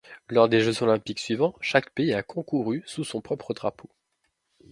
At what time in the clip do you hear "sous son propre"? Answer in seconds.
2.87-3.53